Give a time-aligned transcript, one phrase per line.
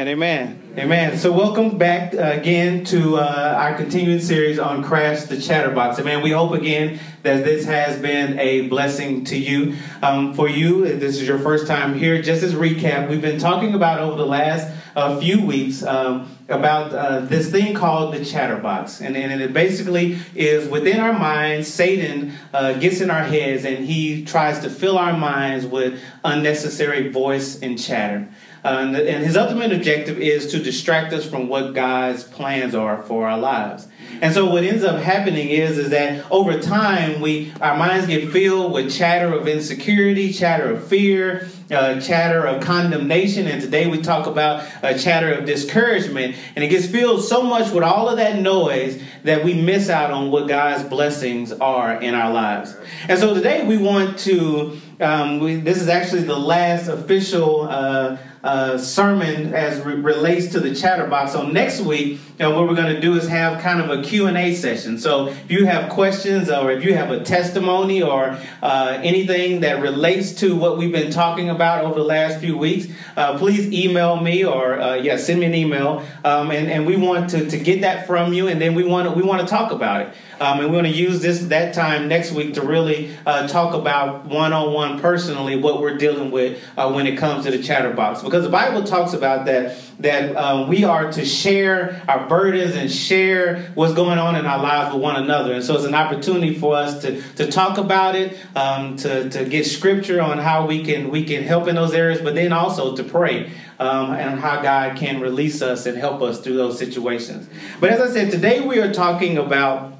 [0.00, 0.74] And amen.
[0.78, 1.18] Amen.
[1.18, 5.98] So, welcome back uh, again to uh, our continuing series on Crash the Chatterbox.
[5.98, 6.22] Amen.
[6.22, 9.74] We hope again that this has been a blessing to you.
[10.00, 13.40] Um, for you, if this is your first time here, just as recap, we've been
[13.40, 18.24] talking about over the last uh, few weeks um, about uh, this thing called the
[18.24, 19.00] chatterbox.
[19.00, 23.84] And, and it basically is within our minds, Satan uh, gets in our heads and
[23.84, 28.28] he tries to fill our minds with unnecessary voice and chatter.
[28.64, 33.28] And, and, his ultimate objective is to distract us from what God's plans are for
[33.28, 33.86] our lives.
[34.20, 38.30] And so what ends up happening is, is that over time, we our minds get
[38.30, 44.00] filled with chatter of insecurity, chatter of fear, uh, chatter of condemnation, and today we
[44.00, 46.34] talk about a chatter of discouragement.
[46.56, 50.10] And it gets filled so much with all of that noise that we miss out
[50.10, 52.74] on what God's blessings are in our lives.
[53.08, 54.78] And so today we want to.
[55.00, 60.60] Um, we, this is actually the last official uh, uh, sermon as re- relates to
[60.60, 61.32] the chatterbox.
[61.32, 64.02] So next week, you know, what we're going to do is have kind of a
[64.02, 64.98] Q&A session.
[64.98, 69.82] So if you have questions or if you have a testimony or uh, anything that
[69.82, 74.20] relates to what we've been talking about over the last few weeks, uh, please email
[74.20, 76.04] me or uh, yeah, send me an email.
[76.24, 79.08] Um, and, and we want to, to get that from you, and then we want
[79.08, 80.14] to, we want to talk about it.
[80.40, 83.74] Um, and we're going to use this that time next week to really uh, talk
[83.74, 87.62] about one on one personally what we're dealing with uh, when it comes to the
[87.62, 92.76] chatterbox, because the Bible talks about that that um, we are to share our burdens
[92.76, 95.54] and share what's going on in our lives with one another.
[95.54, 99.44] And so it's an opportunity for us to, to talk about it, um, to, to
[99.44, 102.94] get scripture on how we can we can help in those areas, but then also
[102.94, 103.50] to pray
[103.80, 107.48] um, and how God can release us and help us through those situations.
[107.80, 109.97] But as I said, today we are talking about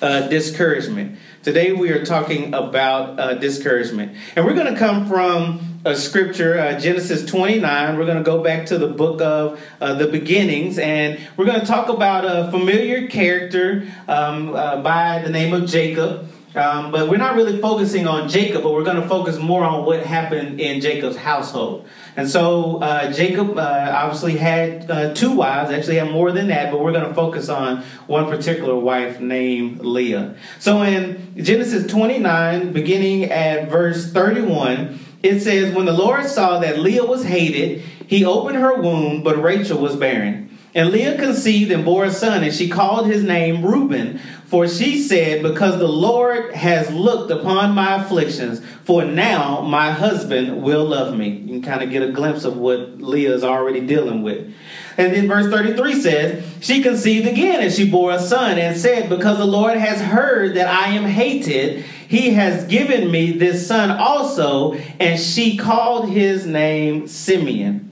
[0.00, 1.18] uh, discouragement.
[1.42, 4.16] Today we are talking about uh, discouragement.
[4.36, 7.96] And we're going to come from a scripture, uh, Genesis 29.
[7.96, 11.60] We're going to go back to the book of uh, the beginnings, and we're going
[11.60, 16.28] to talk about a familiar character um, uh, by the name of Jacob.
[16.58, 19.84] Um, but we're not really focusing on Jacob, but we're going to focus more on
[19.84, 21.86] what happened in Jacob's household.
[22.16, 26.72] And so uh, Jacob uh, obviously had uh, two wives, actually had more than that,
[26.72, 30.34] but we're going to focus on one particular wife named Leah.
[30.58, 36.78] So in Genesis 29, beginning at verse 31, it says, When the Lord saw that
[36.78, 40.48] Leah was hated, he opened her womb, but Rachel was barren.
[40.74, 45.02] And Leah conceived and bore a son, and she called his name Reuben, for she
[45.02, 51.14] said, Because the Lord has looked upon my afflictions, for now my husband will love
[51.14, 51.28] me.
[51.28, 54.50] You can kind of get a glimpse of what Leah is already dealing with.
[54.96, 59.10] And then verse 33 says, She conceived again, and she bore a son, and said,
[59.10, 63.90] Because the Lord has heard that I am hated, he has given me this son
[63.90, 64.72] also.
[64.98, 67.87] And she called his name Simeon.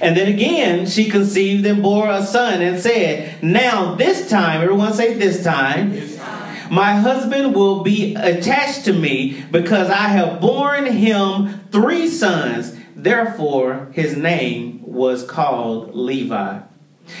[0.00, 4.92] And then again, she conceived and bore a son and said, Now this time, everyone
[4.92, 10.40] say this time, this time, my husband will be attached to me because I have
[10.40, 12.76] borne him three sons.
[12.94, 16.60] Therefore, his name was called Levi.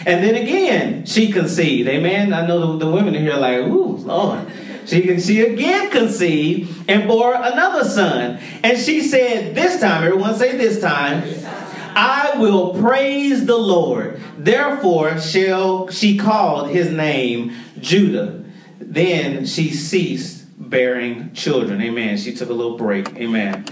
[0.04, 1.88] And then again, she conceived.
[1.88, 2.32] Amen.
[2.32, 4.46] I know the, the women here are like, ooh, Lord.
[4.86, 8.40] She, she again conceived and bore another son.
[8.62, 11.20] And she said, This time, everyone say this time.
[11.20, 11.67] This time
[11.98, 14.20] I will praise the Lord.
[14.38, 18.44] Therefore shall she called his name Judah.
[18.78, 21.82] Then she ceased bearing children.
[21.82, 22.16] Amen.
[22.16, 23.08] She took a little break.
[23.16, 23.64] Amen.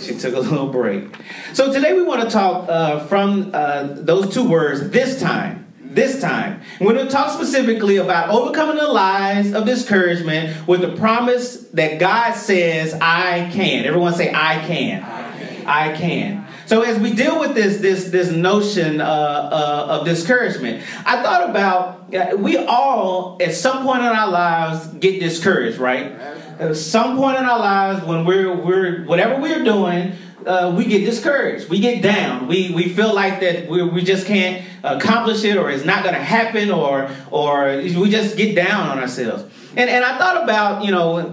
[0.00, 1.16] She took a little break.
[1.52, 5.66] So today we want to talk uh, from uh, those two words, this time.
[5.80, 6.60] This time.
[6.80, 11.98] We're going to talk specifically about overcoming the lies of discouragement with the promise that
[11.98, 13.84] God says, I can.
[13.84, 15.02] Everyone say, I can.
[15.02, 15.66] I can.
[15.66, 16.43] I can.
[16.66, 21.50] So as we deal with this this this notion uh, uh, of discouragement, I thought
[21.50, 26.12] about we all at some point in our lives get discouraged, right?
[26.58, 30.12] At some point in our lives when we're we're whatever we're doing,
[30.46, 31.68] uh, we get discouraged.
[31.68, 32.46] We get down.
[32.46, 36.14] We we feel like that we we just can't accomplish it, or it's not going
[36.14, 39.44] to happen, or or we just get down on ourselves.
[39.76, 41.32] And, and I thought about, you know,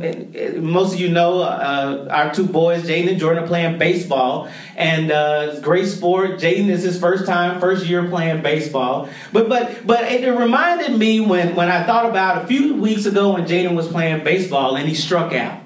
[0.60, 4.50] most of you know uh, our two boys, Jaden and Jordan, playing baseball.
[4.76, 6.40] And uh, great sport.
[6.40, 9.10] Jaden is his first time, first year playing baseball.
[9.32, 13.06] But but but it, it reminded me when, when I thought about a few weeks
[13.06, 15.61] ago when Jaden was playing baseball and he struck out.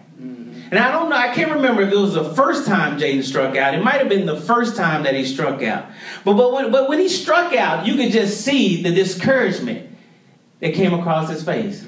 [0.65, 0.75] Mm-hmm.
[0.75, 3.55] And I don't know, I can't remember if it was the first time Jaden struck
[3.55, 3.73] out.
[3.73, 5.85] It might have been the first time that he struck out.
[6.23, 9.89] But, but, when, but when he struck out, you could just see the discouragement
[10.59, 11.85] that came across his face.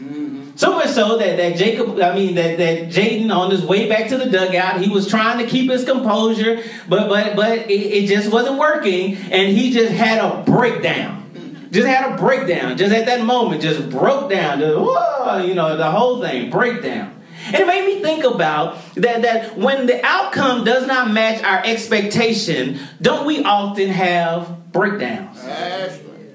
[0.55, 4.09] So much so that, that Jacob, I mean, that, that Jaden on his way back
[4.09, 8.07] to the dugout, he was trying to keep his composure, but but but it, it
[8.07, 11.69] just wasn't working, and he just had a breakdown.
[11.69, 12.75] Just had a breakdown.
[12.75, 14.59] Just at that moment, just broke down.
[14.59, 17.16] Just, whoa, you know, the whole thing, breakdown.
[17.47, 21.63] And it made me think about that, that when the outcome does not match our
[21.65, 25.39] expectation, don't we often have breakdowns?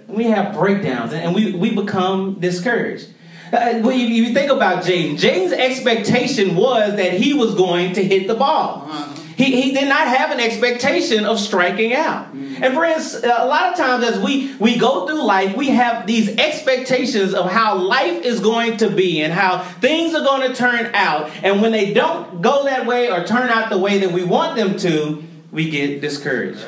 [0.08, 3.08] We have breakdowns and we, we become discouraged.
[3.52, 8.02] Uh, when you, you, think about Jaden, Jaden's expectation was that he was going to
[8.02, 8.86] hit the ball.
[8.88, 9.21] Uh-huh.
[9.42, 12.26] He, he did not have an expectation of striking out.
[12.26, 12.62] Mm-hmm.
[12.62, 16.28] And friends, a lot of times as we, we go through life, we have these
[16.28, 20.94] expectations of how life is going to be and how things are going to turn
[20.94, 21.28] out.
[21.42, 24.54] And when they don't go that way or turn out the way that we want
[24.54, 26.64] them to, we get discouraged.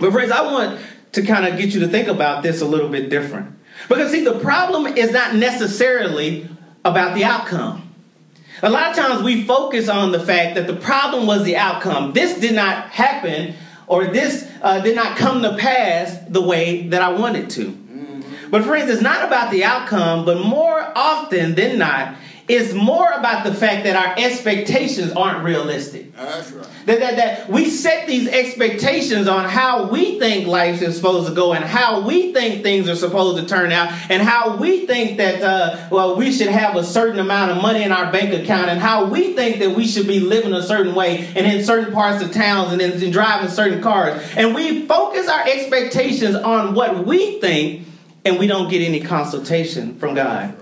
[0.00, 0.80] But friends, I want
[1.12, 3.56] to kind of get you to think about this a little bit different.
[3.88, 6.48] Because, see, the problem is not necessarily
[6.84, 7.85] about the outcome.
[8.62, 12.12] A lot of times we focus on the fact that the problem was the outcome.
[12.14, 13.54] This did not happen,
[13.86, 17.66] or this uh, did not come to pass the way that I wanted to.
[17.66, 18.50] Mm-hmm.
[18.50, 22.16] But, friends, it's not about the outcome, but more often than not,
[22.48, 26.14] it's more about the fact that our expectations aren't realistic.
[26.14, 26.68] That's right.
[26.86, 31.34] That, that, that we set these expectations on how we think life is supposed to
[31.34, 35.16] go and how we think things are supposed to turn out and how we think
[35.16, 38.68] that, uh, well, we should have a certain amount of money in our bank account
[38.68, 41.92] and how we think that we should be living a certain way and in certain
[41.92, 44.22] parts of towns and, in, and driving certain cars.
[44.36, 47.88] And we focus our expectations on what we think
[48.24, 50.56] and we don't get any consultation from God.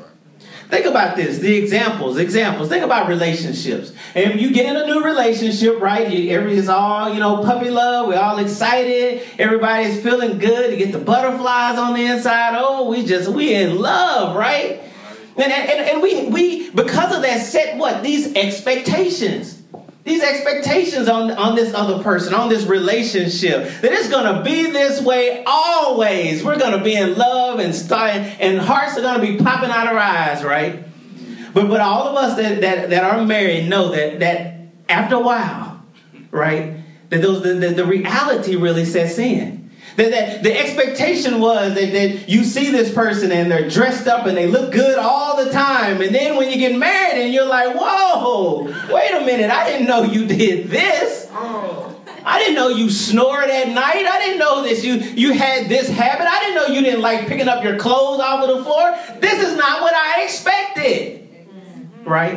[0.75, 2.69] Think about this, the examples, examples.
[2.69, 3.93] Think about relationships.
[4.17, 6.05] And you get in a new relationship, right?
[6.05, 8.09] Everybody's all, you know, puppy love.
[8.09, 9.23] We're all excited.
[9.39, 10.73] Everybody's feeling good.
[10.73, 12.57] You get the butterflies on the inside.
[12.59, 14.83] Oh, we just, we in love, right?
[15.37, 18.03] And, and, and we, we, because of that, set what?
[18.03, 19.54] These expectations
[20.05, 25.01] these expectations on, on this other person, on this relationship, that it's to be this
[25.01, 26.45] way always.
[26.45, 29.95] We're to be in love and start, and hearts are to be popping out of
[29.95, 30.85] our eyes, right?
[31.55, 34.61] But, but all of us that, that, that are married know that, that
[34.91, 35.83] after a while,
[36.31, 36.77] right,
[37.09, 39.64] that those, the, the, the reality really sets in.
[39.97, 44.27] That, that the expectation was that, that you see this person and they're dressed up
[44.27, 46.01] and they look good all the time.
[46.01, 49.87] And then when you get married and you're like, whoa, wait a minute, I didn't
[49.87, 51.29] know you did this.
[51.31, 51.95] Oh.
[52.25, 54.07] I didn't know you snored at night.
[54.07, 54.83] I didn't know this.
[54.83, 56.27] You, you had this habit.
[56.27, 58.97] I didn't know you didn't like picking up your clothes off of the floor.
[59.21, 61.29] This is not what I expected.
[61.29, 62.09] Mm-hmm.
[62.09, 62.35] Right?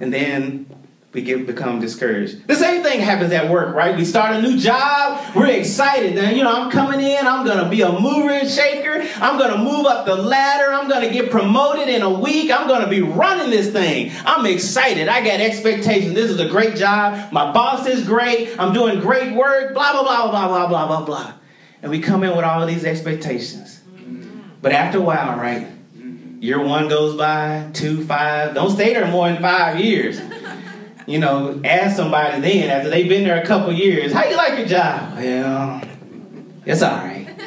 [0.00, 0.71] And then
[1.12, 2.46] we get become discouraged.
[2.46, 3.94] The same thing happens at work, right?
[3.94, 6.16] We start a new job, we're excited.
[6.16, 9.58] And you know, I'm coming in, I'm gonna be a mover and shaker, I'm gonna
[9.62, 13.50] move up the ladder, I'm gonna get promoted in a week, I'm gonna be running
[13.50, 14.10] this thing.
[14.24, 15.08] I'm excited.
[15.08, 16.14] I got expectations.
[16.14, 20.02] This is a great job, my boss is great, I'm doing great work, blah blah
[20.02, 21.34] blah blah blah blah blah blah.
[21.82, 23.80] And we come in with all these expectations.
[24.62, 25.66] But after a while, right?
[26.40, 30.20] Year one goes by, two, five, don't stay there more than five years
[31.06, 34.58] you know, ask somebody then after they've been there a couple years, how you like
[34.58, 35.16] your job?
[35.16, 35.82] Well,
[36.64, 37.28] it's all right.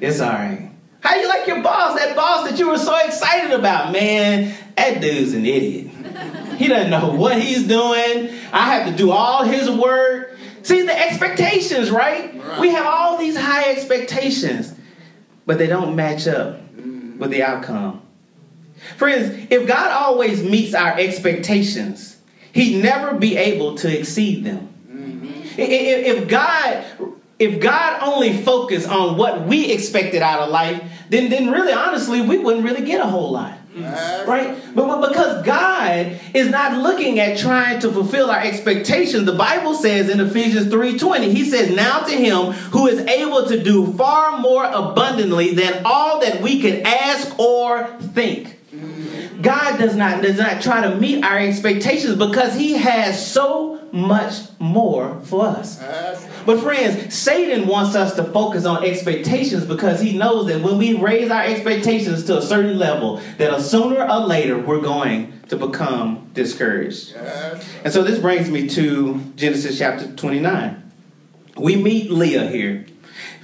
[0.00, 0.70] It's all right.
[1.00, 1.98] How you like your boss?
[1.98, 4.54] That boss that you were so excited about, man.
[4.76, 5.90] That dude's an idiot.
[6.56, 8.30] He doesn't know what he's doing.
[8.52, 10.36] I have to do all his work.
[10.62, 12.34] See the expectations, right?
[12.34, 12.60] right.
[12.60, 14.74] We have all these high expectations,
[15.46, 17.16] but they don't match up mm.
[17.16, 18.02] with the outcome.
[18.96, 22.17] Friends, if God always meets our expectations,
[22.52, 24.68] he'd never be able to exceed them.
[24.90, 25.60] Mm-hmm.
[25.60, 26.84] If God
[27.38, 32.20] if God only focused on what we expected out of life, then, then really, honestly,
[32.20, 33.58] we wouldn't really get a whole lot.
[34.26, 34.58] Right?
[34.74, 39.74] But, but because God is not looking at trying to fulfill our expectations, the Bible
[39.74, 44.38] says in Ephesians 3:20, he says, Now to him who is able to do far
[44.38, 48.57] more abundantly than all that we could ask or think.
[49.40, 54.34] God does not does not try to meet our expectations because he has so much
[54.58, 55.78] more for us.
[56.44, 60.94] But friends, Satan wants us to focus on expectations because he knows that when we
[60.94, 66.30] raise our expectations to a certain level, that sooner or later we're going to become
[66.34, 67.14] discouraged.
[67.84, 70.92] And so this brings me to Genesis chapter 29.
[71.56, 72.86] We meet Leah here.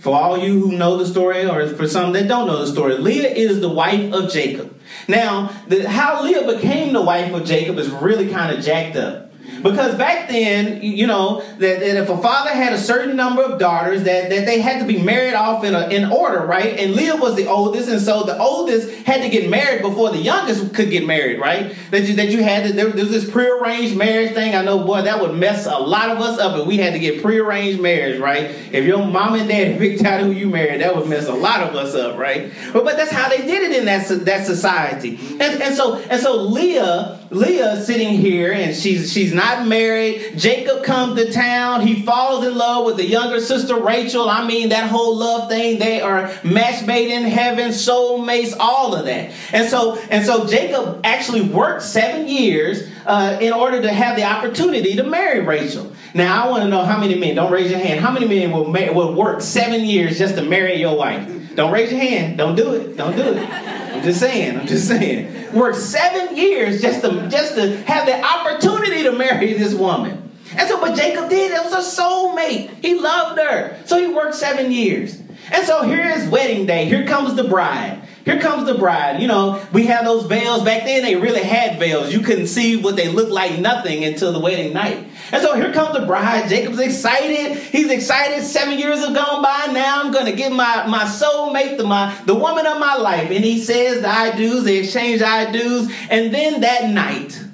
[0.05, 2.99] For all you who know the story, or for some that don't know the story,
[2.99, 4.79] Leah is the wife of Jacob.
[5.09, 9.33] Now, the, how Leah became the wife of Jacob is really kind of jacked up.
[9.65, 13.59] Because back then, you know, that, that, if a father had a certain number of
[13.59, 16.79] daughters, that, that they had to be married off in, a, in order, right?
[16.79, 20.19] And Leah was the oldest, and so the oldest had to get married before the
[20.19, 21.75] youngest could get married, right?
[21.91, 24.55] That you, that you had to, there, there was this prearranged marriage thing.
[24.55, 27.01] I know, boy, that would mess a lot of us up if we had to
[27.01, 28.45] get prearranged marriage, right?
[28.73, 31.63] If your mom and dad picked out who you married, that would mess a lot
[31.63, 32.53] of us up, right?
[32.73, 35.17] But, but that's how they did it in that, that society.
[35.41, 40.39] And, and so and so Leah, Leah sitting here and she's she's not married.
[40.39, 41.87] Jacob comes to town.
[41.87, 44.31] He falls in love with the younger sister Rachel.
[44.31, 45.79] I mean that whole love thing.
[45.79, 49.33] They are match made in heaven, soulmates, all of that.
[49.53, 54.25] And so and so Jacob actually worked seven years uh, in order to have the
[54.25, 55.93] opportunity to marry Rachel.
[56.15, 57.35] Now I want to know how many men.
[57.35, 58.01] Don't raise your hand.
[58.01, 61.29] How many men will ma- will work seven years just to marry your wife?
[61.57, 62.39] Don't raise your hand.
[62.39, 62.97] Don't do it.
[62.97, 63.74] Don't do it.
[64.05, 64.59] Just saying.
[64.59, 65.53] I'm just saying.
[65.53, 70.21] Worked seven years just to just to have the opportunity to marry this woman.
[70.57, 71.51] And so, but Jacob did.
[71.51, 72.71] It was a soulmate.
[72.83, 73.79] He loved her.
[73.87, 75.21] So he worked seven years.
[75.53, 76.87] And so here is wedding day.
[76.87, 78.04] Here comes the bride.
[78.25, 79.21] Here comes the bride.
[79.21, 80.65] You know, we have those veils.
[80.65, 82.13] Back then, they really had veils.
[82.13, 85.07] You couldn't see what they looked like nothing until the wedding night.
[85.31, 86.49] And so here comes the bride.
[86.49, 87.59] Jacob's excited.
[87.59, 88.43] He's excited.
[88.43, 89.73] Seven years have gone by.
[89.73, 93.31] Now I'm going to give my, my soulmate, the, my, the woman of my life.
[93.31, 94.65] And he says the I do's.
[94.65, 95.93] They exchange I do's.
[96.09, 97.45] And then that night,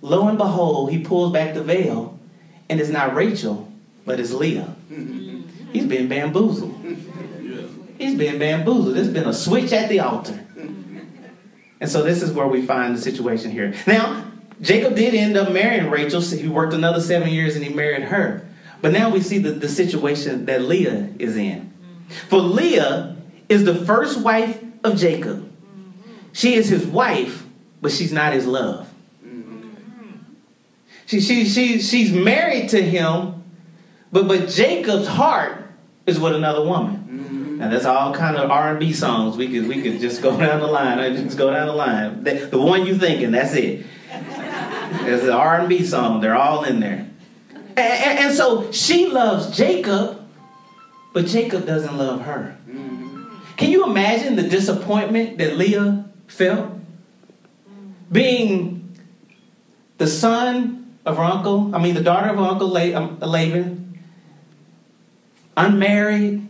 [0.00, 2.18] lo and behold, he pulls back the veil.
[2.70, 3.70] And it's not Rachel,
[4.06, 4.74] but it's Leah.
[4.90, 5.72] Mm-hmm.
[5.72, 6.74] He's been bamboozled.
[7.98, 8.94] He's been bamboozled.
[8.94, 10.38] There's been a switch at the altar.
[11.80, 13.74] And so this is where we find the situation here.
[13.86, 14.24] Now,
[14.60, 16.22] Jacob did end up marrying Rachel.
[16.22, 18.46] So he worked another seven years and he married her.
[18.80, 21.72] But now we see the, the situation that Leah is in.
[22.28, 23.16] For Leah
[23.48, 25.50] is the first wife of Jacob.
[26.32, 27.46] She is his wife,
[27.80, 28.88] but she's not his love.
[31.06, 33.42] She, she, she, she's married to him,
[34.12, 35.70] but, but Jacob's heart
[36.06, 37.37] is with another woman.
[37.60, 39.36] And that's all kind of R and B songs.
[39.36, 40.98] We could we could just go down the line.
[40.98, 42.24] I just go down the line.
[42.24, 43.84] The, one you thinking, that's it.
[44.10, 46.20] It's an R and B song.
[46.20, 47.08] They're all in there.
[47.50, 50.26] And, and, and, so she loves Jacob,
[51.12, 52.56] but Jacob doesn't love her.
[53.56, 56.72] Can you imagine the disappointment that Leah felt?
[58.10, 58.96] Being
[59.98, 63.98] the son of her uncle, I mean the daughter of her uncle um, Laban,
[65.56, 66.48] unmarried,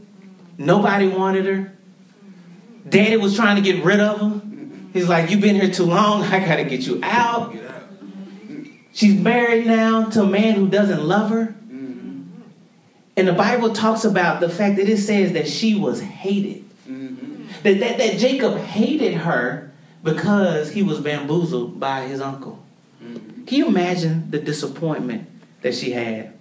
[0.59, 1.73] Nobody wanted her.
[2.89, 4.41] Daddy was trying to get rid of her.
[4.93, 6.25] He's like, You've been here too long.
[6.25, 7.55] I got to get you out.
[8.93, 11.55] She's married now to a man who doesn't love her.
[13.17, 16.65] And the Bible talks about the fact that it says that she was hated.
[17.63, 19.73] That, that, that Jacob hated her
[20.03, 22.65] because he was bamboozled by his uncle.
[23.01, 25.29] Can you imagine the disappointment
[25.63, 26.33] that she had?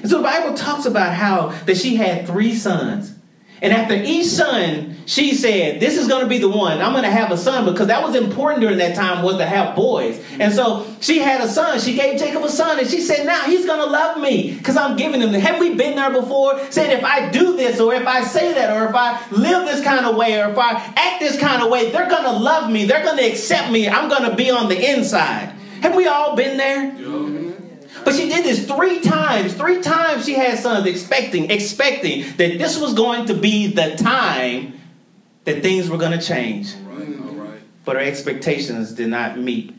[0.00, 3.14] And so the Bible talks about how that she had three sons.
[3.60, 6.80] And after each son, she said, "This is going to be the one.
[6.80, 9.46] I'm going to have a son because that was important during that time was to
[9.46, 11.80] have boys." And so she had a son.
[11.80, 14.76] She gave Jacob a son, and she said, "Now he's going to love me because
[14.76, 16.60] I'm giving him." Have we been there before?
[16.70, 19.82] Said if I do this, or if I say that, or if I live this
[19.82, 22.70] kind of way, or if I act this kind of way, they're going to love
[22.70, 22.84] me.
[22.84, 23.88] They're going to accept me.
[23.88, 25.54] I'm going to be on the inside.
[25.82, 26.92] Have we all been there?
[26.92, 27.37] Yeah.
[28.08, 29.52] But she did this three times.
[29.52, 34.80] Three times she had sons expecting, expecting that this was going to be the time
[35.44, 36.74] that things were going to change.
[36.74, 37.60] All right, all right.
[37.84, 39.74] But her expectations did not meet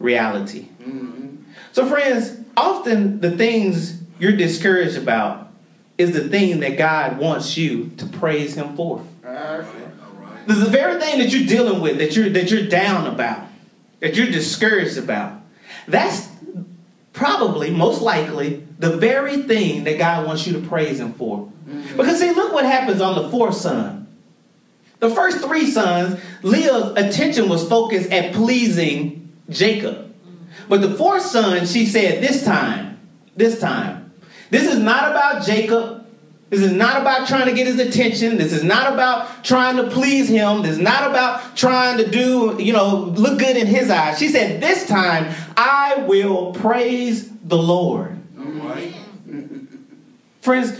[0.00, 0.70] reality.
[0.82, 1.36] Mm-hmm.
[1.70, 5.52] So, friends, often the things you're discouraged about
[5.98, 9.06] is the thing that God wants you to praise Him for.
[10.48, 13.46] The, the very thing that you're dealing with, that you're that you're down about,
[14.00, 15.40] that you're discouraged about,
[15.86, 16.31] that's
[17.12, 21.50] probably, most likely, the very thing that God wants you to praise Him for.
[21.68, 21.96] Mm-hmm.
[21.96, 24.06] Because, see, look what happens on the fourth son.
[24.98, 30.14] The first three sons, Leah's attention was focused at pleasing Jacob.
[30.68, 33.00] But the fourth son, she said, this time,
[33.34, 34.12] this time,
[34.50, 36.06] this is not about Jacob.
[36.50, 38.36] This is not about trying to get his attention.
[38.36, 40.60] This is not about trying to please him.
[40.60, 44.18] This is not about trying to do, you know, look good in his eyes.
[44.18, 48.18] She said, This time I will praise the Lord.
[50.40, 50.76] Friends,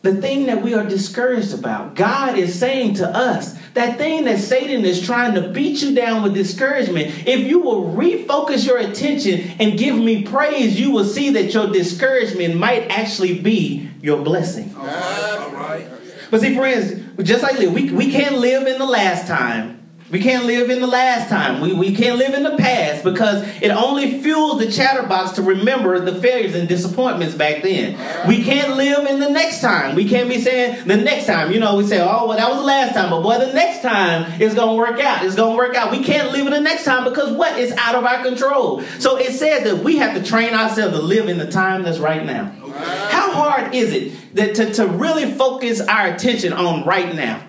[0.00, 4.38] the thing that we are discouraged about, God is saying to us, that thing that
[4.38, 9.50] Satan is trying to beat you down with discouragement, if you will refocus your attention
[9.58, 14.74] and give me praise, you will see that your discouragement might actually be your blessing.
[14.76, 15.86] All right.
[16.30, 19.77] But see, friends, just like we, we can't live in the last time
[20.10, 21.60] We can't live in the last time.
[21.60, 26.00] We, we can't live in the past because it only fuels the chatterbox to remember
[26.00, 27.92] the failures and disappointments back then.
[28.26, 29.94] We can't live in the next time.
[29.94, 31.52] We can't be saying the next time.
[31.52, 33.10] You know, we say, oh, well, that was the last time.
[33.10, 35.24] But boy, the next time is going to work out.
[35.24, 35.90] It's going to work out.
[35.90, 38.80] We can't live in the next time because what is out of our control.
[38.98, 41.98] So it says that we have to train ourselves to live in the time that's
[41.98, 42.46] right now.
[42.78, 47.47] How hard is it that to, to really focus our attention on right now?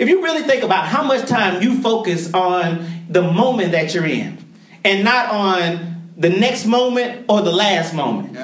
[0.00, 4.06] If you really think about how much time you focus on the moment that you're
[4.06, 4.38] in
[4.84, 8.36] and not on the next moment or the last moment.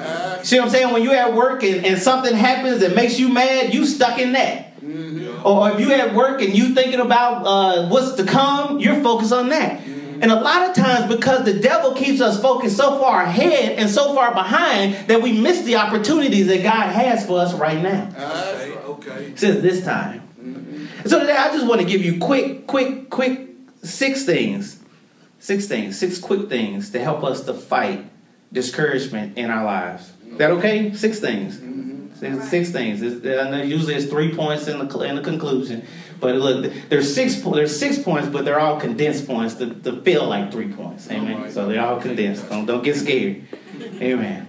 [0.45, 0.93] See what I'm saying?
[0.93, 4.33] When you're at work and, and something happens that makes you mad, you stuck in
[4.33, 4.79] that.
[4.81, 5.45] Mm-hmm.
[5.45, 9.31] Or if you're at work and you thinking about uh, what's to come, you're focused
[9.31, 9.79] on that.
[9.79, 10.23] Mm-hmm.
[10.23, 13.89] And a lot of times, because the devil keeps us focused so far ahead and
[13.89, 18.09] so far behind, that we miss the opportunities that God has for us right now.
[18.85, 19.33] Okay.
[19.35, 20.27] Since this time.
[21.05, 23.49] So today I just want to give you quick, quick, quick
[23.83, 24.79] six things.
[25.39, 28.05] Six things, six quick things to help us to fight
[28.53, 30.11] discouragement in our lives.
[30.29, 30.93] Is that okay?
[30.93, 31.57] Six things.
[31.57, 32.13] Mm-hmm.
[32.15, 33.01] Six, six things.
[33.01, 33.25] It's,
[33.67, 35.83] usually it's three points in the in the conclusion,
[36.19, 40.27] but look, there's six there's six points, but they're all condensed points to, to feel
[40.27, 41.09] like three points.
[41.09, 41.51] Amen.
[41.51, 42.47] So they're all condensed.
[42.47, 43.41] Don't don't get scared.
[43.81, 44.47] Amen.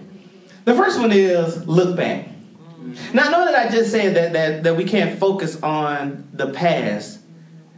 [0.65, 2.27] The first one is look back.
[3.13, 6.51] Now, I know that I just said that, that, that we can't focus on the
[6.51, 7.19] past,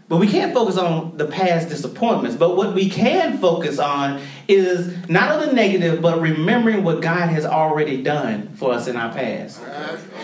[0.07, 2.37] but we can't focus on the past disappointments.
[2.37, 7.29] But what we can focus on is not on the negative, but remembering what God
[7.29, 9.59] has already done for us in our past.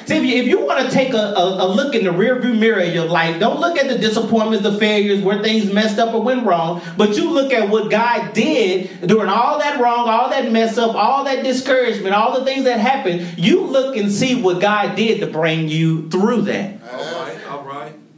[0.05, 2.57] See, if you, if you want to take a, a, a, look in the rearview
[2.57, 6.13] mirror of your life, don't look at the disappointments, the failures, where things messed up
[6.13, 10.29] or went wrong, but you look at what God did during all that wrong, all
[10.29, 13.37] that mess up, all that discouragement, all the things that happened.
[13.37, 16.81] You look and see what God did to bring you through that.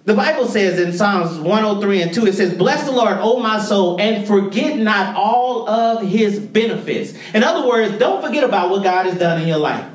[0.06, 3.58] The Bible says in Psalms 103 and 2, it says, Bless the Lord, O my
[3.58, 7.14] soul, and forget not all of his benefits.
[7.34, 9.86] In other words, don't forget about what God has done in your life.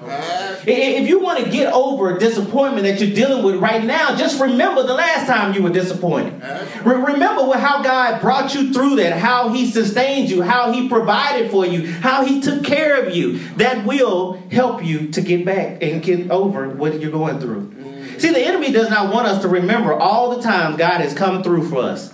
[0.67, 4.41] If you want to get over a disappointment that you're dealing with right now, just
[4.41, 6.43] remember the last time you were disappointed.
[6.85, 11.67] remember how God brought you through that, how he sustained you, how he provided for
[11.67, 13.41] you, how he took care of you.
[13.57, 17.75] That will help you to get back and get over what you're going through.
[18.19, 21.43] See, the enemy does not want us to remember all the times God has come
[21.43, 22.13] through for us.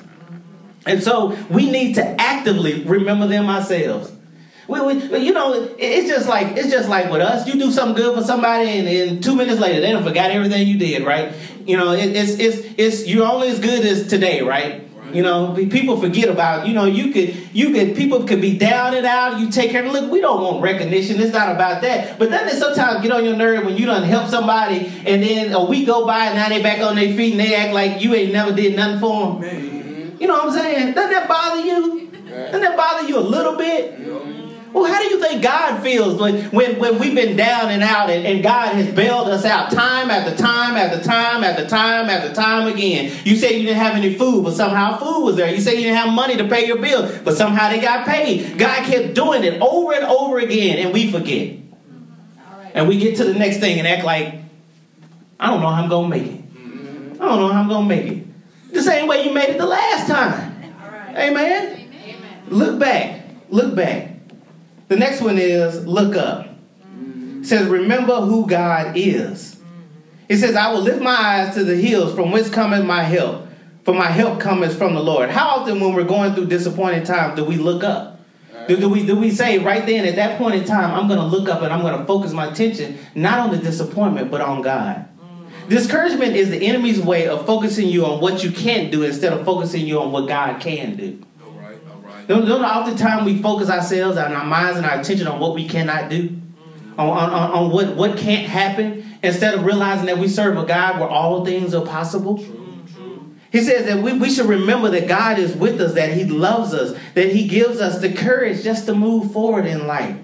[0.86, 4.12] And so we need to actively remember them ourselves.
[4.68, 7.46] We, we, you know, it's just like it's just like with us.
[7.46, 10.66] You do something good for somebody, and, and two minutes later, they don't forgot everything
[10.66, 11.34] you did, right?
[11.66, 14.83] You know, it, it's it's it's you're only as good as today, right?
[15.14, 16.66] You know, people forget about.
[16.66, 19.38] You know, you could you could people could be down and out.
[19.38, 19.84] You take care.
[19.84, 21.20] of Look, we don't want recognition.
[21.20, 22.18] It's not about that.
[22.18, 25.52] But then they sometimes get on your nerve when you done help somebody, and then
[25.52, 28.02] a week go by, and now they back on their feet, and they act like
[28.02, 30.16] you ain't never did nothing for them.
[30.20, 30.94] You know what I'm saying?
[30.94, 32.10] Doesn't that bother you?
[32.28, 33.98] Doesn't that bother you a little bit?
[34.74, 38.10] Well, how do you think God feels when, when, when we've been down and out
[38.10, 42.34] and, and God has bailed us out time after time after time after time after
[42.34, 43.16] time again?
[43.24, 45.48] You say you didn't have any food, but somehow food was there.
[45.54, 48.58] You say you didn't have money to pay your bill, but somehow they got paid.
[48.58, 51.56] God kept doing it over and over again, and we forget.
[52.74, 54.34] And we get to the next thing and act like,
[55.38, 56.40] I don't know how I'm going to make it.
[57.20, 58.26] I don't know how I'm going to make it.
[58.72, 60.52] The same way you made it the last time.
[61.10, 61.90] Amen?
[61.94, 62.42] Amen.
[62.48, 63.24] Look back.
[63.50, 64.13] Look back.
[64.88, 66.48] The next one is look up.
[67.44, 69.56] It says, remember who God is.
[69.56, 69.80] Mm-hmm.
[70.30, 73.46] It says, I will lift my eyes to the hills from whence cometh my help.
[73.84, 75.28] For my help cometh from the Lord.
[75.28, 78.18] How often when we're going through disappointing times do we look up?
[78.66, 81.20] Do, do, we do we say right then at that point in time, I'm going
[81.20, 84.40] to look up and I'm going to focus my attention not on the disappointment but
[84.40, 85.06] on God.
[85.20, 85.68] Mm-hmm.
[85.68, 89.44] Discouragement is the enemy's way of focusing you on what you can't do instead of
[89.44, 91.22] focusing you on what God can do.
[92.26, 95.68] Don't, don't oftentimes we focus ourselves and our minds and our attention on what we
[95.68, 96.40] cannot do,
[96.96, 101.00] on, on, on what, what can't happen, instead of realizing that we serve a God
[101.00, 102.44] where all things are possible.
[103.52, 106.74] He says that we, we should remember that God is with us, that He loves
[106.74, 110.16] us, that He gives us the courage just to move forward in life.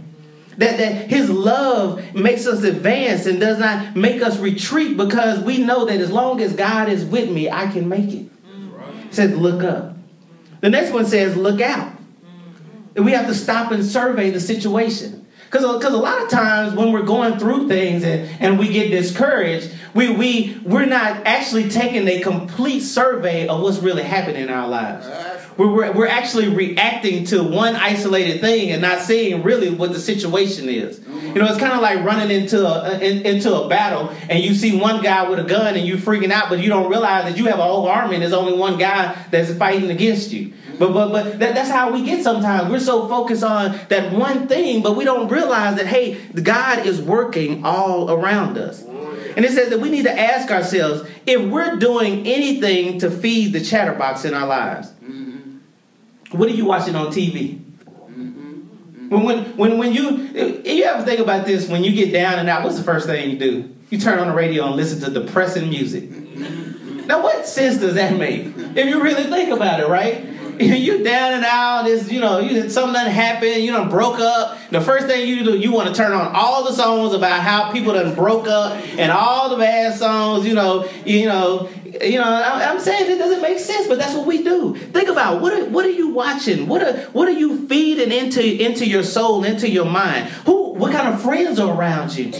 [0.56, 5.58] That, that His love makes us advance and does not make us retreat because we
[5.58, 8.30] know that as long as God is with me, I can make it.
[9.08, 9.96] He says, Look up.
[10.60, 11.92] The next one says, look out.
[12.96, 15.26] And we have to stop and survey the situation.
[15.50, 19.74] Because a lot of times when we're going through things and, and we get discouraged,
[19.94, 24.68] we, we, we're not actually taking a complete survey of what's really happening in our
[24.68, 25.06] lives.
[25.56, 30.68] We're, we're, actually reacting to one isolated thing and not seeing really what the situation
[30.68, 30.98] is.
[30.98, 34.42] You know, it's kind of like running into a uh, in, into a battle, and
[34.42, 37.24] you see one guy with a gun, and you're freaking out, but you don't realize
[37.24, 40.52] that you have a whole army, and there's only one guy that's fighting against you.
[40.78, 42.70] But but but that, that's how we get sometimes.
[42.70, 47.00] We're so focused on that one thing, but we don't realize that hey, God is
[47.00, 48.82] working all around us.
[49.36, 53.52] And it says that we need to ask ourselves if we're doing anything to feed
[53.52, 54.92] the chatterbox in our lives.
[56.30, 56.38] Mm-hmm.
[56.38, 57.58] What are you watching on TV?
[57.58, 59.08] Mm-hmm.
[59.10, 60.10] When, when, when, when you,
[60.64, 63.30] you ever think about this, when you get down and out, what's the first thing
[63.30, 63.74] you do?
[63.90, 66.08] You turn on the radio and listen to depressing music.
[67.06, 68.46] Now, what sense does that make?
[68.56, 70.24] If you really think about it, right?
[70.60, 71.86] you down and out.
[71.86, 73.62] It's you know, you something done happened.
[73.62, 74.58] You done broke up.
[74.70, 77.72] The first thing you do, you want to turn on all the songs about how
[77.72, 80.46] people done broke up and all the bad songs.
[80.46, 81.70] You know, you know,
[82.02, 82.24] you know.
[82.24, 84.74] I'm saying it doesn't make sense, but that's what we do.
[84.76, 86.66] Think about what are, what are you watching?
[86.68, 90.28] What are what are you feeding into into your soul, into your mind?
[90.46, 92.32] Who what kind of friends are around you?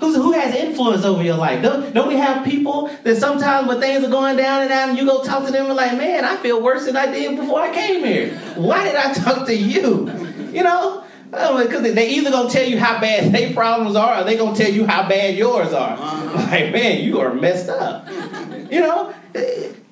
[0.00, 1.62] Who's, who has influence over your life?
[1.62, 5.04] Don't, don't we have people that sometimes when things are going down and and you
[5.04, 7.70] go talk to them and like, man, I feel worse than I did before I
[7.72, 8.34] came here.
[8.56, 10.10] Why did I talk to you?
[10.52, 11.04] You know?
[11.30, 14.70] Because they either gonna tell you how bad their problems are, or they gonna tell
[14.70, 15.92] you how bad yours are.
[15.92, 16.46] Uh-huh.
[16.50, 18.08] Like, man, you are messed up.
[18.70, 19.14] You know,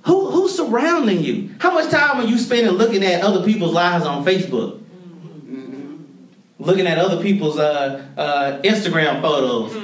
[0.04, 1.54] who who's surrounding you?
[1.58, 4.80] How much time are you spending looking at other people's lives on Facebook?
[6.60, 9.74] Looking at other people's uh, uh, Instagram photos.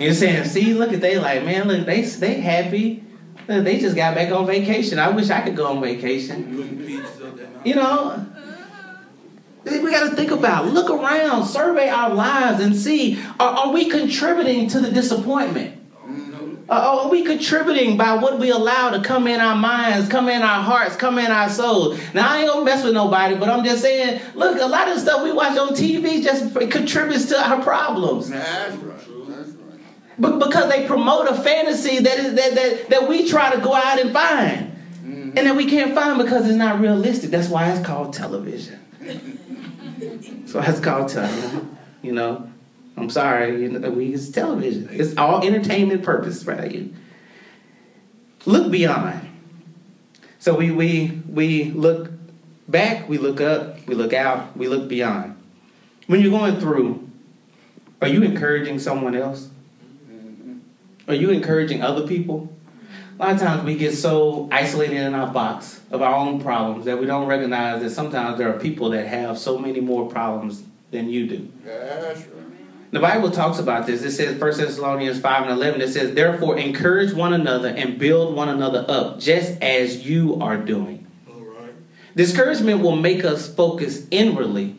[0.00, 3.04] You're saying, see, look at they like, man, look, they they happy.
[3.46, 4.98] They just got back on vacation.
[4.98, 6.88] I wish I could go on vacation.
[7.64, 8.26] You know,
[9.64, 13.88] we got to think about, look around, survey our lives, and see are, are we
[13.88, 15.81] contributing to the disappointment?
[16.68, 20.42] Uh, are we contributing by what we allow to come in our minds, come in
[20.42, 22.00] our hearts, come in our souls?
[22.14, 24.98] Now, I ain't gonna mess with nobody, but I'm just saying, look, a lot of
[24.98, 28.30] stuff we watch on TV just contributes to our problems.
[28.30, 29.02] That's right.
[30.18, 33.74] But because they promote a fantasy that is that that, that we try to go
[33.74, 34.68] out and find.
[35.02, 35.36] Mm-hmm.
[35.36, 37.30] And that we can't find because it's not realistic.
[37.30, 38.78] That's why it's called television.
[40.46, 41.76] so it's called television.
[42.02, 42.51] You know,
[43.02, 44.88] I'm sorry, you know, we use television.
[44.92, 46.88] It's all entertainment purpose, right?
[48.46, 49.28] Look beyond.
[50.38, 52.12] So we we we look
[52.68, 55.36] back, we look up, we look out, we look beyond.
[56.06, 57.10] When you're going through,
[58.00, 59.48] are you encouraging someone else?
[60.08, 60.58] Mm-hmm.
[61.08, 62.54] Are you encouraging other people?
[63.18, 66.84] A lot of times we get so isolated in our box of our own problems
[66.84, 70.62] that we don't recognize that sometimes there are people that have so many more problems
[70.92, 71.52] than you do.
[71.64, 72.41] Yeah, sure.
[72.92, 74.02] The Bible talks about this.
[74.02, 78.36] It says, 1 Thessalonians 5 and 11, it says, Therefore, encourage one another and build
[78.36, 81.06] one another up, just as you are doing.
[81.28, 81.72] All right.
[82.14, 84.76] Discouragement will make us focus inwardly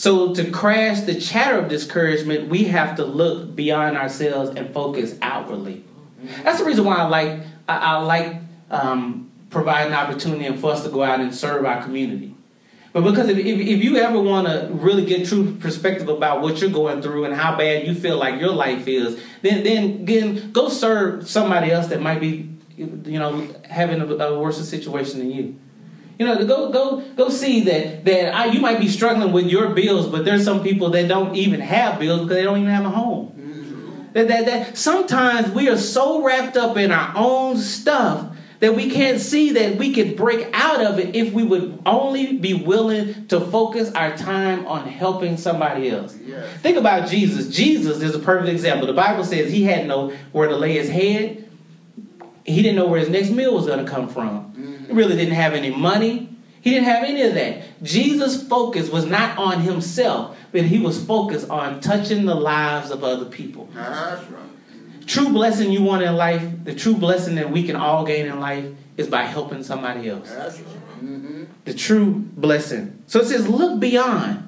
[0.00, 5.14] so to crash the chatter of discouragement, we have to look beyond ourselves and focus
[5.20, 5.84] outwardly.
[6.42, 8.36] That's the reason why I like I, I like
[8.70, 12.29] um, providing an opportunity for us to go out and serve our community.
[12.92, 16.60] But because if, if, if you ever want to really get true perspective about what
[16.60, 20.50] you're going through and how bad you feel like your life is, then then again
[20.50, 25.30] go serve somebody else that might be you know having a, a worse situation than
[25.30, 25.58] you.
[26.18, 29.68] You know, go go go see that that I, you might be struggling with your
[29.68, 32.84] bills, but there's some people that don't even have bills because they don't even have
[32.84, 33.28] a home.
[33.28, 34.12] Mm-hmm.
[34.14, 38.29] That, that, that sometimes we are so wrapped up in our own stuff
[38.60, 42.36] that we can't see that we could break out of it if we would only
[42.36, 46.14] be willing to focus our time on helping somebody else.
[46.58, 47.48] Think about Jesus.
[47.54, 48.86] Jesus is a perfect example.
[48.86, 51.48] The Bible says he had no where to lay his head.
[52.44, 54.52] He didn't know where his next meal was going to come from.
[54.52, 54.86] Mm-hmm.
[54.86, 56.28] He really didn't have any money.
[56.60, 57.82] He didn't have any of that.
[57.82, 63.02] Jesus' focus was not on himself, but he was focused on touching the lives of
[63.02, 63.70] other people.
[63.72, 64.49] That's right.
[65.06, 68.40] True blessing you want in life, the true blessing that we can all gain in
[68.40, 70.30] life, is by helping somebody else.
[70.30, 71.44] Mm-hmm.
[71.64, 73.02] The true blessing.
[73.06, 74.46] So it says, look beyond.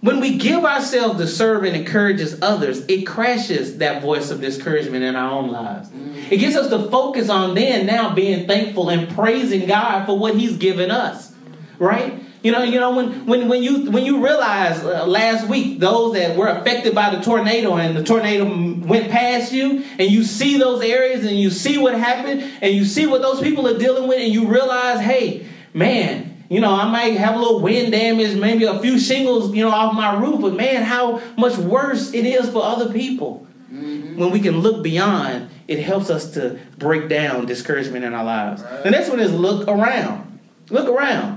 [0.00, 5.02] When we give ourselves to serve and encourages others, it crashes that voice of discouragement
[5.02, 5.88] in our own lives.
[5.88, 6.32] Mm-hmm.
[6.32, 10.36] It gets us to focus on then now being thankful and praising God for what
[10.36, 11.32] He's given us.
[11.78, 12.20] Right?
[12.44, 16.12] You know, you know when when when you when you realize uh, last week those
[16.12, 18.44] that were affected by the tornado and the tornado
[18.86, 22.84] went past you and you see those areas and you see what happened and you
[22.84, 26.86] see what those people are dealing with and you realize, hey, man, you know, I
[26.86, 30.42] might have a little wind damage, maybe a few shingles, you know, off my roof,
[30.42, 33.46] but man, how much worse it is for other people.
[33.72, 34.18] Mm-hmm.
[34.18, 38.62] When we can look beyond, it helps us to break down discouragement in our lives.
[38.62, 38.84] Right.
[38.84, 40.40] The next one is look around.
[40.68, 41.33] Look around.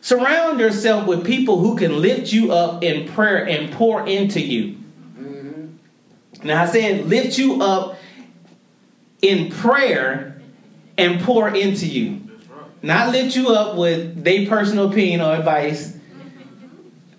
[0.00, 4.76] Surround yourself with people who can lift you up in prayer and pour into you.
[6.42, 7.98] Now I said lift you up
[9.22, 10.40] in prayer
[10.96, 12.28] and pour into you.
[12.82, 15.96] Not lift you up with their personal opinion or advice.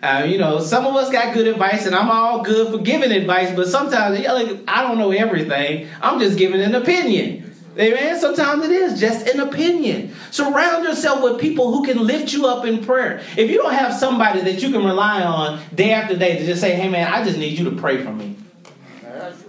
[0.01, 3.11] Uh, you know, some of us got good advice, and I'm all good for giving
[3.11, 5.89] advice, but sometimes like, I don't know everything.
[6.01, 7.48] I'm just giving an opinion.
[7.79, 8.19] Amen.
[8.19, 10.13] Sometimes it is just an opinion.
[10.31, 13.21] Surround yourself with people who can lift you up in prayer.
[13.37, 16.59] If you don't have somebody that you can rely on day after day to just
[16.59, 18.35] say, "Hey, man, I just need you to pray for me,"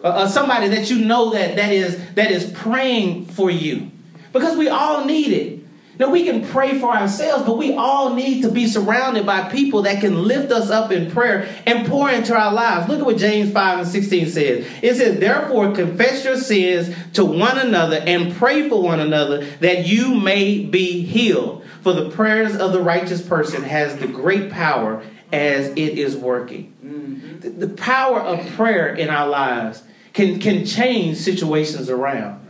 [0.04, 3.90] uh, uh, somebody that you know that that is that is praying for you,
[4.32, 5.59] because we all need it.
[6.00, 9.82] Now, we can pray for ourselves, but we all need to be surrounded by people
[9.82, 12.88] that can lift us up in prayer and pour into our lives.
[12.88, 14.66] Look at what James 5 and 16 says.
[14.80, 19.86] It says, Therefore, confess your sins to one another and pray for one another that
[19.86, 21.66] you may be healed.
[21.82, 26.74] For the prayers of the righteous person has the great power as it is working.
[26.82, 27.40] Mm-hmm.
[27.40, 29.82] The, the power of prayer in our lives
[30.14, 32.48] can, can change situations around.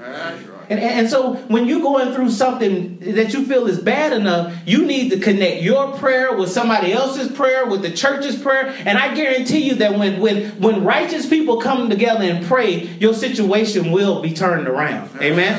[0.70, 4.87] And, and so when you're going through something that you feel is bad enough, you
[4.87, 8.72] need to connect your prayer with somebody else's prayer, with the church's prayer.
[8.87, 13.12] And I guarantee you that when, when, when righteous people come together and pray, your
[13.14, 15.11] situation will be turned around.
[15.20, 15.59] Amen?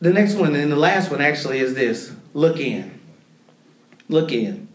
[0.00, 3.00] The next one and the last one actually is this look in.
[4.08, 4.68] Look in.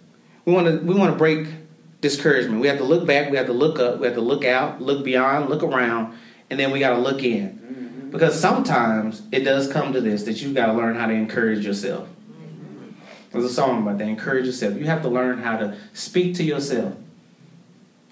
[0.45, 1.49] We want to we want to break
[2.01, 2.61] discouragement.
[2.61, 4.81] We have to look back, we have to look up, we have to look out,
[4.81, 6.17] look beyond, look around,
[6.49, 7.49] and then we got to look in.
[7.49, 8.09] Mm-hmm.
[8.09, 11.65] Because sometimes it does come to this that you've got to learn how to encourage
[11.65, 12.07] yourself.
[12.07, 12.91] Mm-hmm.
[13.31, 14.07] There's a song about that.
[14.07, 14.75] Encourage yourself.
[14.75, 16.95] You have to learn how to speak to yourself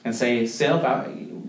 [0.06, 1.08] and say, Self, I,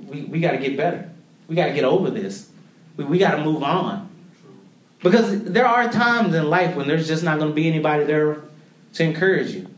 [0.08, 1.10] we, we got to get better.
[1.46, 2.50] We got to get over this.
[2.96, 4.08] We, we got to move on.
[5.02, 8.38] Because there are times in life when there's just not going to be anybody there
[8.94, 9.68] to encourage you.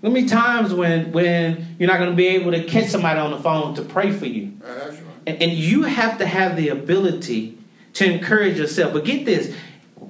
[0.00, 3.30] There'll be times when, when you're not going to be able to catch somebody on
[3.30, 4.58] the phone to pray for you.
[4.64, 4.92] Uh,
[5.30, 7.58] and, and you have to have the ability
[7.94, 8.92] to encourage yourself.
[8.92, 9.54] But get this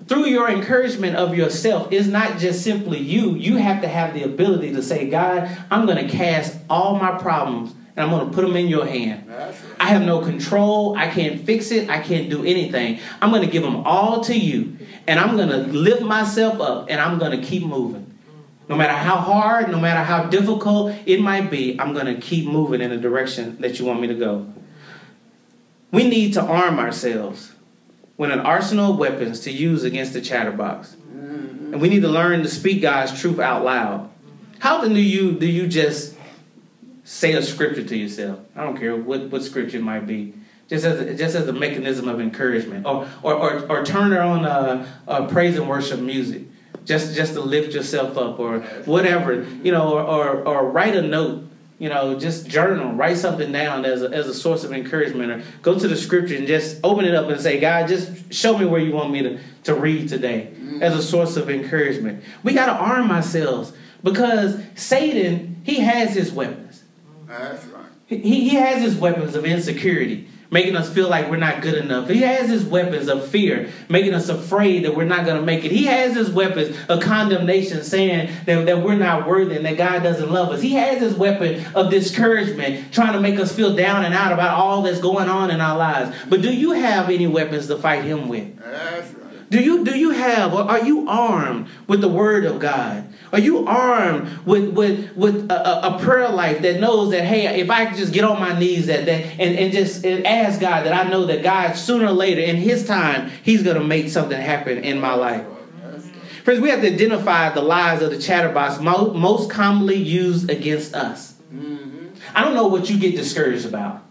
[0.07, 3.35] through your encouragement of yourself, it's not just simply you.
[3.35, 7.19] You have to have the ability to say, God, I'm going to cast all my
[7.19, 9.31] problems and I'm going to put them in your hand.
[9.79, 10.97] I have no control.
[10.97, 11.91] I can't fix it.
[11.91, 13.01] I can't do anything.
[13.21, 16.87] I'm going to give them all to you and I'm going to lift myself up
[16.89, 18.07] and I'm going to keep moving.
[18.69, 22.47] No matter how hard, no matter how difficult it might be, I'm going to keep
[22.47, 24.53] moving in the direction that you want me to go.
[25.91, 27.53] We need to arm ourselves
[28.17, 30.95] with an arsenal of weapons to use against the chatterbox.
[30.95, 31.73] Mm-hmm.
[31.73, 34.11] And we need to learn to speak God's truth out loud.
[34.59, 36.17] How do you do you just
[37.03, 38.41] say a scripture to yourself?
[38.55, 40.35] I don't care what, what scripture it might be.
[40.69, 44.45] Just as a, just as a mechanism of encouragement, or or or, or turn on
[44.45, 46.43] uh, uh, praise and worship music,
[46.85, 51.03] just just to lift yourself up, or whatever, you know, or, or, or write a
[51.03, 51.50] note
[51.81, 55.43] you know, just journal, write something down as a, as a source of encouragement, or
[55.63, 58.67] go to the scripture and just open it up and say, God, just show me
[58.67, 60.83] where you want me to, to read today mm-hmm.
[60.83, 62.23] as a source of encouragement.
[62.43, 66.85] We got to arm ourselves because Satan, he has his weapons.
[67.27, 67.87] That's right.
[68.07, 72.09] He, he has his weapons of insecurity making us feel like we're not good enough.
[72.09, 75.65] He has his weapons of fear, making us afraid that we're not going to make
[75.65, 75.71] it.
[75.71, 80.03] He has his weapons of condemnation, saying that, that we're not worthy and that God
[80.03, 80.61] doesn't love us.
[80.61, 84.59] He has his weapon of discouragement, trying to make us feel down and out about
[84.59, 86.17] all that's going on in our lives.
[86.29, 88.57] But do you have any weapons to fight him with?
[89.51, 93.10] Do you do you have or are you armed with the word of God?
[93.33, 97.71] Are you armed with, with, with a, a, prayer life that knows that, hey, if
[97.71, 100.85] I can just get on my knees that, that and, and just and ask God
[100.85, 104.09] that I know that God, sooner or later, in His time, He's going to make
[104.09, 105.47] something happen in my life?
[106.45, 111.35] Friends, we have to identify the lies of the chatterbox most commonly used against us.
[111.53, 112.09] Mm-hmm.
[112.35, 114.03] I don't know what you get discouraged about.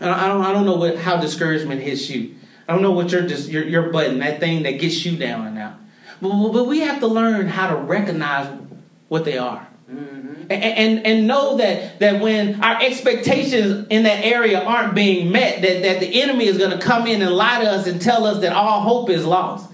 [0.00, 2.36] I don't, I don't know what, how discouragement hits you.
[2.68, 5.58] I don't know what your, your, your button, that thing that gets you down and
[5.58, 5.74] out.
[6.22, 8.48] But we have to learn how to recognize
[9.08, 9.66] what they are.
[9.90, 10.42] Mm-hmm.
[10.42, 15.62] And, and, and know that, that when our expectations in that area aren't being met,
[15.62, 18.24] that, that the enemy is going to come in and lie to us and tell
[18.24, 19.68] us that all hope is lost.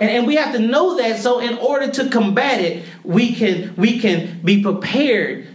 [0.00, 3.74] And, and we have to know that so in order to combat it, we can
[3.76, 5.46] we can be prepared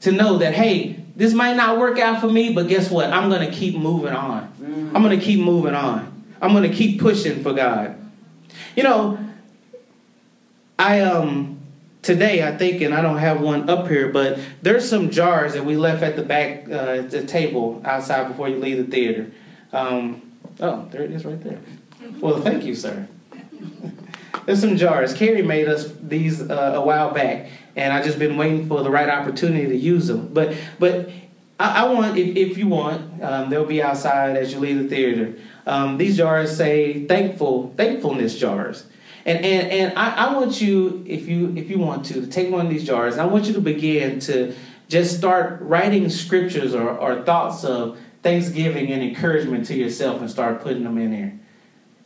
[0.00, 3.12] to know that hey, this might not work out for me, but guess what?
[3.12, 4.48] I'm gonna keep moving on.
[4.60, 4.96] Mm-hmm.
[4.96, 6.24] I'm gonna keep moving on.
[6.40, 8.00] I'm gonna keep pushing for God.
[8.74, 9.18] You know,
[10.78, 11.60] I um
[12.02, 15.64] today I think, and I don't have one up here, but there's some jars that
[15.64, 19.30] we left at the back uh, the table outside before you leave the theater.
[19.72, 21.60] Um, oh, there it is right there.
[22.20, 23.08] Well, thank you, sir.
[24.46, 25.14] there's some jars.
[25.14, 28.90] Carrie made us these uh, a while back, and I just been waiting for the
[28.90, 30.32] right opportunity to use them.
[30.32, 31.08] But but
[31.58, 34.88] I, I want, if, if you want, um, they'll be outside as you leave the
[34.88, 35.34] theater.
[35.66, 38.84] Um, these jars say thankful, thankfulness jars.
[39.26, 42.50] And, and, and I, I want you, if you if you want to, to take
[42.50, 44.54] one of these jars, and I want you to begin to
[44.88, 50.62] just start writing scriptures or, or thoughts of thanksgiving and encouragement to yourself and start
[50.62, 51.38] putting them in there.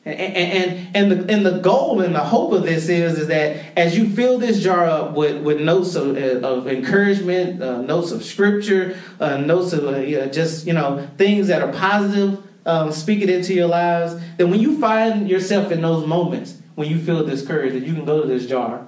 [0.04, 3.76] And, and, and, the, and the goal and the hope of this is, is that
[3.76, 8.24] as you fill this jar up with, with notes of, of encouragement, uh, notes of
[8.24, 13.28] scripture, uh, notes of uh, just, you know, things that are positive, um, speak it
[13.28, 17.74] into your lives, then when you find yourself in those moments, when you feel discouraged,
[17.74, 18.86] that you can go to this jar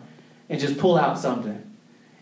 [0.49, 1.61] and just pull out something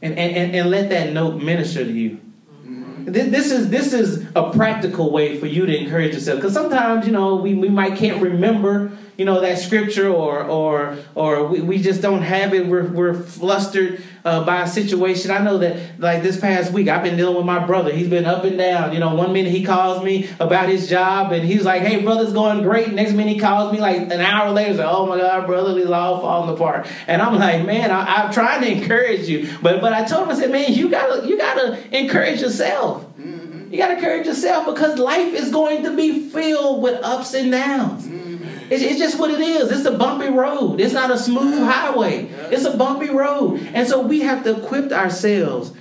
[0.01, 2.19] and, and, and let that note minister to you.
[2.65, 3.13] Mm-hmm.
[3.13, 7.13] This is this is a practical way for you to encourage yourself because sometimes you
[7.13, 11.83] know we, we might can't remember you know that scripture or or or we, we
[11.83, 15.31] just don't have it we're, we're flustered uh, by a situation.
[15.31, 17.93] I know that like this past week i've been dealing with my brother.
[17.93, 18.93] He's been up and down.
[18.93, 22.33] You know one minute he calls me about his job and he's like hey brother's
[22.33, 22.93] going great.
[22.93, 25.79] Next minute he calls me like an hour later He's like, oh my god brother
[25.79, 26.87] he's all falling apart.
[27.07, 30.37] And i'm like man I, i'm trying to encourage you but but i told him
[30.37, 33.05] i said man you gotta you gotta encourage yourself.
[33.19, 33.73] Mm-hmm.
[33.73, 38.07] you gotta encourage yourself because life is going to be filled with ups and downs.
[38.07, 38.18] mm-hmm.
[38.71, 39.71] It's, it's, just what it is.
[39.71, 40.81] It's a bumpy road.
[40.81, 42.27] It's not a smooth highway.
[42.51, 43.61] It's a bumpy road.
[43.73, 45.73] And so we have to equip ourselves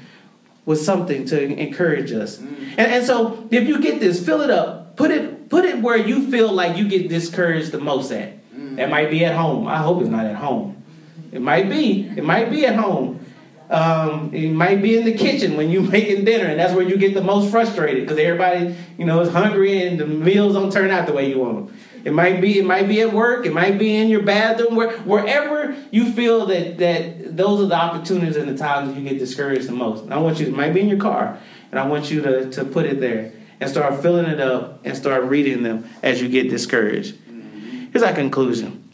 [0.65, 2.37] with something to encourage us.
[2.37, 2.59] Mm.
[2.77, 4.95] And, and so if you get this, fill it up.
[4.95, 8.33] Put it, put it where you feel like you get discouraged the most at.
[8.53, 8.79] Mm.
[8.79, 9.67] It might be at home.
[9.67, 10.83] I hope it's not at home.
[11.31, 12.07] It might be.
[12.15, 13.25] It might be at home.
[13.69, 16.97] Um, it might be in the kitchen when you're making dinner, and that's where you
[16.97, 20.89] get the most frustrated because everybody, you know, is hungry and the meals don't turn
[20.89, 21.77] out the way you want them.
[22.07, 23.45] It might be it might be at work.
[23.45, 24.77] It might be in your bathroom.
[24.77, 29.19] Where, wherever you feel that that those are the opportunities and the times you get
[29.19, 30.05] discouraged the most.
[30.05, 30.47] And I want you.
[30.47, 31.37] It might be in your car,
[31.69, 34.95] and I want you to to put it there and start filling it up and
[34.95, 37.15] start reading them as you get discouraged.
[37.15, 37.87] Mm-hmm.
[37.91, 38.89] Here's our conclusion: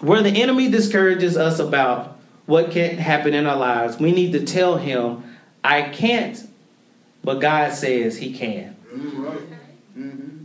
[0.00, 4.42] Where the enemy discourages us about what can happen in our lives, we need to
[4.42, 5.22] tell him,
[5.62, 6.48] "I can't,"
[7.22, 8.74] but God says He can.
[8.90, 9.38] Right.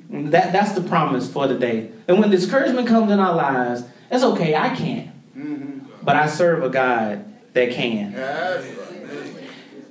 [0.09, 1.91] That, that's the promise for the day.
[2.07, 5.09] And when discouragement comes in our lives, it's okay, I can't.
[5.37, 5.79] Mm-hmm.
[6.03, 8.13] But I serve a God that can.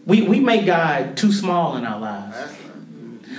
[0.07, 2.57] We, we make God too small in our lives.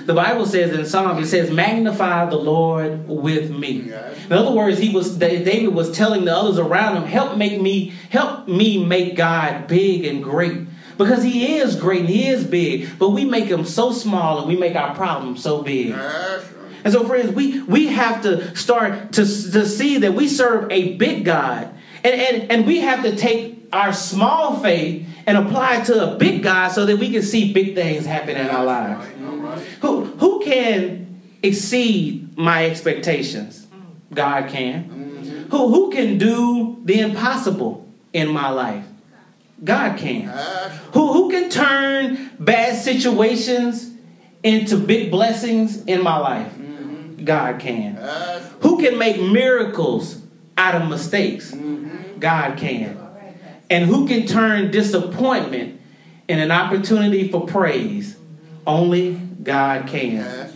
[0.04, 3.92] The Bible says in Psalms, it says, magnify the Lord with me.
[4.24, 7.92] In other words, he was David was telling the others around him, help make me,
[8.10, 10.66] help me make God big and great.
[10.96, 14.48] Because he is great and he is big, but we make him so small and
[14.48, 15.94] we make our problems so big.
[16.84, 20.94] And so, friends, we, we have to start to, to see that we serve a
[20.96, 21.74] big God.
[22.04, 26.16] And, and, and we have to take our small faith and apply it to a
[26.16, 29.06] big God so that we can see big things happen in our lives.
[29.80, 33.66] Who, who can exceed my expectations?
[34.12, 35.46] God can.
[35.50, 38.84] Who, who can do the impossible in my life?
[39.62, 40.28] God can.
[40.92, 43.90] Who, who can turn bad situations
[44.42, 46.52] into big blessings in my life?
[47.24, 47.96] God can.
[48.60, 50.22] Who can make miracles
[50.56, 51.52] out of mistakes?
[51.52, 52.18] Mm-hmm.
[52.18, 52.98] God can.
[53.70, 55.80] And who can turn disappointment
[56.28, 58.16] in an opportunity for praise?
[58.66, 60.48] Only God can.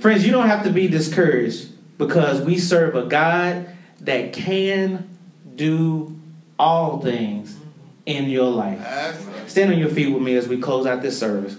[0.00, 1.68] Friends, you don't have to be discouraged
[1.98, 3.68] because we serve a God
[4.00, 5.18] that can
[5.54, 6.18] do
[6.58, 7.56] all things
[8.06, 8.80] in your life.
[9.46, 11.56] Stand on your feet with me as we close out this service.